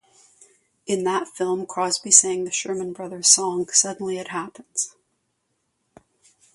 [0.87, 4.95] In that film, Crosbie sang the Sherman Brothers' song, "Suddenly It Happens".